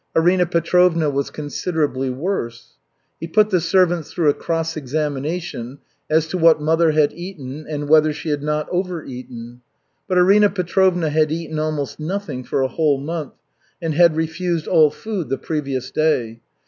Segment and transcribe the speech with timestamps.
[0.15, 2.73] Arina Petrovna was considerably worse.
[3.19, 5.77] He put the servants through a cross examination
[6.09, 9.61] as to what mother had eaten and whether she had not overeaten.
[10.07, 13.33] But Arina Petrovna had eaten almost nothing for a whole month,
[13.79, 16.39] and had refused all food the previous day.